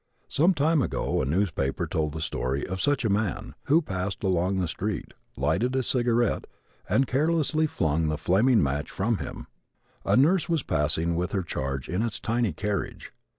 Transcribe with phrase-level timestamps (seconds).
[0.29, 4.55] Some time ago a newspaper told the story of such a man, who passed along
[4.55, 6.45] the street, lighted a cigaret
[6.89, 9.45] and carelessly flung the flaming match from him.
[10.03, 13.13] A nurse was passing with her charge in its tiny carriage.